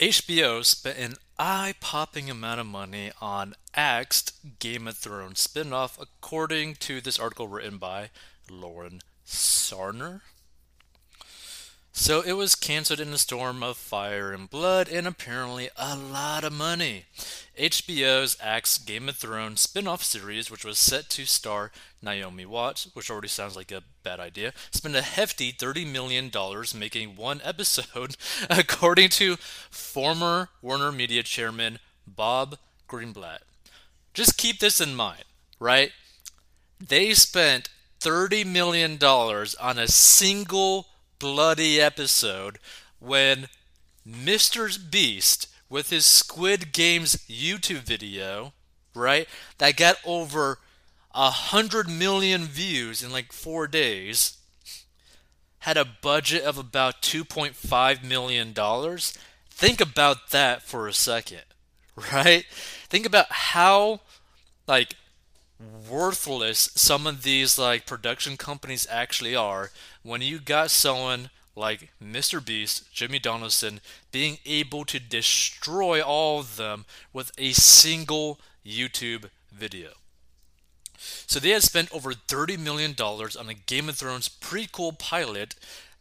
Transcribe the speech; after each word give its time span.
HBO 0.00 0.64
spent 0.64 0.98
an 0.98 1.14
eye 1.38 1.74
popping 1.80 2.28
amount 2.28 2.58
of 2.58 2.66
money 2.66 3.12
on 3.20 3.54
Axed 3.76 4.58
Game 4.58 4.88
of 4.88 4.96
Thrones 4.96 5.38
spin 5.38 5.72
off, 5.72 5.96
according 6.00 6.74
to 6.76 7.00
this 7.00 7.18
article 7.18 7.46
written 7.46 7.78
by 7.78 8.10
Lauren 8.50 9.00
Sarner. 9.24 10.22
So 11.96 12.22
it 12.22 12.32
was 12.32 12.56
canceled 12.56 12.98
in 12.98 13.12
a 13.12 13.18
storm 13.18 13.62
of 13.62 13.76
fire 13.76 14.32
and 14.32 14.50
blood 14.50 14.88
and 14.88 15.06
apparently 15.06 15.70
a 15.76 15.96
lot 15.96 16.42
of 16.42 16.52
money. 16.52 17.04
HBO's 17.56 18.36
Axed 18.42 18.84
Game 18.84 19.08
of 19.08 19.16
Thrones 19.16 19.60
spin 19.60 19.86
off 19.86 20.02
series, 20.02 20.50
which 20.50 20.64
was 20.64 20.76
set 20.76 21.08
to 21.10 21.24
star 21.24 21.70
Naomi 22.02 22.44
Watts, 22.44 22.88
which 22.94 23.12
already 23.12 23.28
sounds 23.28 23.54
like 23.54 23.70
a 23.70 23.84
bad 24.02 24.18
idea, 24.18 24.52
spent 24.72 24.96
a 24.96 25.02
hefty 25.02 25.52
$30 25.52 25.90
million 25.90 26.32
making 26.76 27.14
one 27.14 27.40
episode, 27.44 28.16
according 28.50 29.08
to 29.10 29.36
former 29.70 30.48
Warner 30.60 30.90
Media 30.90 31.22
chairman 31.22 31.78
Bob 32.08 32.58
Greenblatt. 32.88 33.38
Just 34.12 34.36
keep 34.36 34.58
this 34.58 34.80
in 34.80 34.96
mind, 34.96 35.24
right? 35.60 35.92
They 36.84 37.14
spent 37.14 37.68
$30 38.00 38.44
million 38.44 38.98
on 39.00 39.78
a 39.78 39.86
single 39.86 40.88
bloody 41.24 41.80
episode 41.80 42.58
when 42.98 43.48
Mr. 44.06 44.76
Beast, 44.90 45.48
with 45.70 45.88
his 45.88 46.04
Squid 46.04 46.70
Games 46.70 47.16
YouTube 47.26 47.80
video, 47.80 48.52
right, 48.94 49.26
that 49.56 49.78
got 49.78 49.96
over 50.04 50.58
a 51.14 51.30
hundred 51.30 51.88
million 51.88 52.42
views 52.42 53.02
in 53.02 53.10
like 53.10 53.32
four 53.32 53.66
days, 53.66 54.36
had 55.60 55.78
a 55.78 55.86
budget 55.86 56.42
of 56.42 56.58
about 56.58 57.00
$2.5 57.00 58.04
million. 58.04 58.52
Think 59.48 59.80
about 59.80 60.28
that 60.28 60.60
for 60.60 60.86
a 60.86 60.92
second, 60.92 61.44
right? 62.12 62.44
Think 62.90 63.06
about 63.06 63.32
how, 63.32 64.02
like, 64.68 64.94
worthless 65.88 66.70
some 66.74 67.06
of 67.06 67.22
these 67.22 67.58
like 67.58 67.86
production 67.86 68.36
companies 68.36 68.86
actually 68.90 69.36
are 69.36 69.70
when 70.02 70.20
you 70.20 70.38
got 70.38 70.70
someone 70.70 71.30
like 71.56 71.90
Mr. 72.02 72.44
Beast, 72.44 72.92
Jimmy 72.92 73.18
Donaldson, 73.18 73.80
being 74.10 74.38
able 74.44 74.84
to 74.84 74.98
destroy 74.98 76.02
all 76.02 76.40
of 76.40 76.56
them 76.56 76.84
with 77.12 77.30
a 77.38 77.52
single 77.52 78.40
YouTube 78.66 79.30
video. 79.52 79.90
So 80.98 81.38
they 81.38 81.50
had 81.50 81.62
spent 81.62 81.92
over 81.92 82.12
$30 82.12 82.58
million 82.58 82.94
on 82.98 83.48
a 83.48 83.54
Game 83.54 83.88
of 83.88 83.96
Thrones 83.96 84.28
prequel 84.28 84.98
pilot 84.98 85.54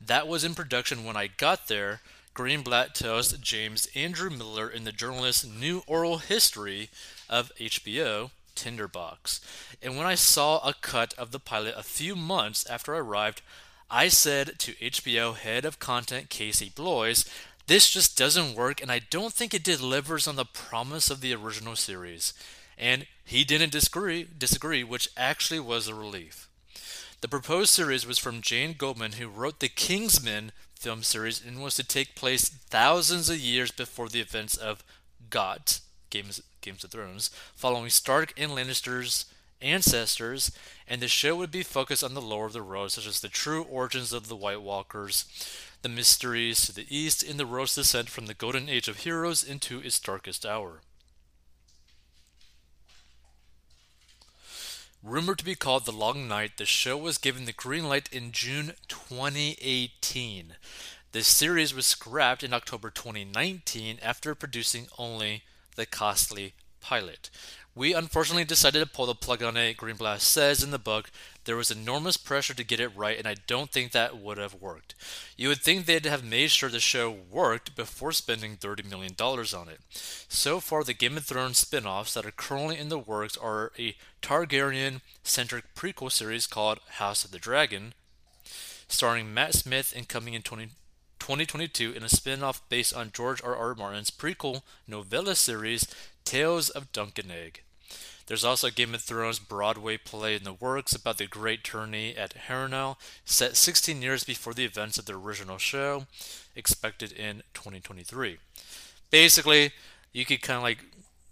that 0.05 0.27
was 0.27 0.43
in 0.43 0.55
production 0.55 1.03
when 1.03 1.15
I 1.15 1.27
got 1.27 1.67
there. 1.67 2.01
Greenblatt 2.35 2.93
tells 2.93 3.31
James 3.33 3.88
Andrew 3.95 4.29
Miller 4.29 4.69
in 4.69 4.85
the 4.85 4.91
journalist's 4.91 5.45
New 5.45 5.83
Oral 5.85 6.17
History 6.17 6.89
of 7.29 7.51
HBO 7.59 8.31
Tinderbox. 8.55 9.41
And 9.81 9.97
when 9.97 10.05
I 10.05 10.15
saw 10.15 10.59
a 10.59 10.73
cut 10.73 11.13
of 11.15 11.31
the 11.31 11.39
pilot 11.39 11.75
a 11.77 11.83
few 11.83 12.15
months 12.15 12.65
after 12.69 12.95
I 12.95 12.99
arrived, 12.99 13.41
I 13.89 14.07
said 14.07 14.59
to 14.59 14.73
HBO 14.73 15.35
head 15.35 15.65
of 15.65 15.79
content 15.79 16.29
Casey 16.29 16.71
Bloys, 16.73 17.25
this 17.67 17.89
just 17.89 18.17
doesn't 18.17 18.55
work 18.55 18.81
and 18.81 18.91
I 18.91 18.99
don't 18.99 19.33
think 19.33 19.53
it 19.53 19.63
delivers 19.63 20.27
on 20.27 20.35
the 20.35 20.45
promise 20.45 21.09
of 21.09 21.21
the 21.21 21.33
original 21.33 21.75
series. 21.75 22.33
And 22.77 23.05
he 23.23 23.43
didn't 23.43 23.71
disagree, 23.71 24.27
disagree, 24.37 24.83
which 24.83 25.09
actually 25.15 25.59
was 25.59 25.88
a 25.88 25.95
relief. 25.95 26.49
The 27.21 27.29
proposed 27.29 27.69
series 27.69 28.05
was 28.05 28.19
from 28.19 28.41
Jane 28.41 28.75
Goldman, 28.77 29.13
who 29.13 29.29
wrote 29.29 29.61
the 29.61 29.69
Kingsman 29.69 30.51
film 30.75 31.03
series 31.03 31.41
and 31.43 31.63
was 31.63 31.75
to 31.75 31.83
take 31.83 32.15
place 32.15 32.49
thousands 32.49 33.29
of 33.29 33.38
years 33.38 33.71
before 33.71 34.09
the 34.09 34.19
events 34.19 34.57
of 34.57 34.83
GOT, 35.29 35.79
Games, 36.14 36.44
Games 36.61 36.83
of 36.83 36.92
Thrones, 36.92 37.31
following 37.56 37.89
Stark 37.89 38.33
and 38.38 38.52
Lannister's 38.52 39.25
ancestors, 39.64 40.52
and 40.88 41.02
the 41.02 41.08
show 41.08 41.35
would 41.35 41.50
be 41.50 41.63
focused 41.63 42.03
on 42.03 42.13
the 42.13 42.22
lore 42.22 42.46
of 42.46 42.53
the 42.53 42.62
road, 42.62 42.91
such 42.91 43.07
as 43.07 43.19
the 43.19 43.29
true 43.29 43.63
origins 43.63 44.13
of 44.13 44.28
the 44.28 44.35
White 44.35 44.62
Walkers, 44.62 45.25
the 45.81 45.90
mysteries 45.90 46.68
to 46.68 46.72
the 46.72 46.85
east, 46.96 47.23
and 47.23 47.40
the 47.40 47.47
road's 47.47 47.73
descent 47.73 48.12
from 48.12 48.28
the 48.28 48.35
golden 48.35 48.69
age 48.69 48.88
of 48.88 48.97
heroes 48.97 49.44
into 49.44 49.79
its 49.79 50.00
darkest 50.00 50.46
hour. 50.46 50.81
Rumored 55.02 55.40
to 55.40 55.46
be 55.46 55.56
called 55.56 55.85
The 55.85 55.91
Long 55.91 56.28
Night, 56.28 56.57
the 56.57 56.66
show 56.66 56.96
was 56.96 57.18
given 57.18 57.46
the 57.46 57.53
green 57.53 57.90
light 57.90 58.07
in 58.12 58.31
June 58.31 58.73
2018. 58.88 60.57
The 61.12 61.23
series 61.23 61.73
was 61.73 61.88
scrapped 61.88 62.44
in 62.44 62.53
October 62.53 62.91
2019 62.91 63.97
after 64.02 64.35
producing 64.35 64.88
only 65.00 65.41
the 65.75 65.85
costly 65.85 66.53
pilot. 66.81 67.29
We 67.75 67.95
unfortunately 67.95 68.44
decided 68.44 68.79
to 68.79 68.85
pull 68.85 69.07
the 69.07 69.16
plug 69.16 69.41
on 69.41 69.57
it. 69.57 69.78
Greenblatt 69.78 70.19
says 70.19 70.61
in 70.61 70.69
the 70.69 70.78
book 70.78 71.09
there 71.45 71.56
was 71.56 71.72
enormous 71.72 72.17
pressure 72.17 72.53
to 72.53 72.63
get 72.63 72.79
it 72.79 72.95
right, 72.95 73.17
and 73.17 73.28
I 73.28 73.35
don't 73.47 73.72
think 73.72 73.91
that 73.91 74.17
would 74.17 74.38
have 74.38 74.53
worked. 74.53 74.94
You 75.35 75.47
would 75.47 75.61
think 75.61 75.85
they'd 75.85 76.06
have 76.06 76.23
made 76.23 76.51
sure 76.51 76.69
the 76.69 76.79
show 76.79 77.09
worked 77.09 77.75
before 77.75 78.11
spending 78.11 78.57
$30 78.57 78.88
million 78.88 79.13
on 79.19 79.69
it. 79.69 79.79
So 79.89 80.59
far, 80.59 80.84
the 80.84 80.94
Game 80.94 81.17
of 81.17 81.25
Thrones 81.25 81.57
spin 81.57 81.88
offs 81.88 82.13
that 82.13 82.28
are 82.28 82.31
currently 82.31 82.78
in 82.78 82.90
the 82.90 83.00
works 83.00 83.35
are 83.38 83.72
a 83.79 83.95
Targaryen 84.22 85.01
centric 85.23 85.73
prequel 85.73 86.11
series 86.11 86.45
called 86.45 86.79
House 87.00 87.25
of 87.25 87.31
the 87.31 87.40
Dragon, 87.40 87.95
starring 88.88 89.34
Matt 89.34 89.55
Smith 89.55 89.94
and 89.95 90.07
coming 90.07 90.35
in 90.35 90.44
20, 90.44 90.69
2022 91.23 91.94
in 91.94 92.03
a 92.03 92.09
spin 92.09 92.44
off 92.44 92.67
based 92.67 92.94
on 92.94 93.09
George 93.13 93.41
R. 93.41 93.56
R. 93.56 93.73
Martin's 93.75 94.11
prequel 94.11 94.61
novella 94.85 95.35
series 95.35 95.88
Tales 96.25 96.69
of 96.69 96.91
Dunk 96.91 97.17
and 97.17 97.31
Egg. 97.31 97.61
There's 98.28 98.44
also 98.44 98.67
a 98.67 98.72
Game 98.72 98.94
of 98.94 99.01
Thrones 99.01 99.39
Broadway 99.39 99.95
play 99.95 100.35
in 100.35 100.44
the 100.44 100.51
works 100.51 100.91
about 100.91 101.19
the 101.19 101.25
Great 101.25 101.63
Tourney 101.63 102.13
at 102.17 102.35
Harrenhal, 102.50 102.97
set 103.23 103.56
16 103.56 104.01
years 104.01 104.25
before 104.25 104.53
the 104.53 104.66
events 104.66 104.97
of 104.97 105.06
the 105.06 105.16
original 105.16 105.57
show, 105.57 106.07
expected 106.57 107.13
in 107.13 107.44
2023. 107.53 108.40
Basically, 109.09 109.72
you 110.11 110.25
could 110.25 110.41
kind 110.41 110.57
of 110.57 110.63
like 110.63 110.79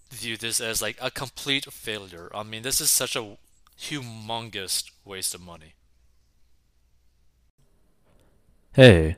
view 0.10 0.38
this 0.38 0.62
as 0.62 0.82
like 0.82 0.98
a 1.02 1.12
complete 1.12 1.66
failure. 1.66 2.32
I 2.34 2.44
mean, 2.44 2.62
this 2.62 2.80
is 2.80 2.90
such 2.90 3.18
a 3.18 3.36
humongous 3.78 4.90
waste 5.04 5.36
of 5.36 5.42
money. 5.42 5.74
Hey, 8.72 9.18